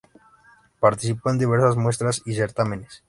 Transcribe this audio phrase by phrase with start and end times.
[0.79, 2.99] Participó en diversas muestras y certámenes.